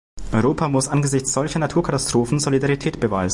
[0.31, 3.29] Europa muss angesichts solcher Naturkatastrophen Solidarität beweisen.